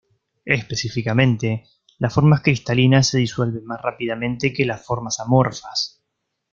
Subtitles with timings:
[0.47, 1.67] Específicamente,
[1.99, 6.01] las formas cristalinas se disuelven más rápidamente que las formas amorfas.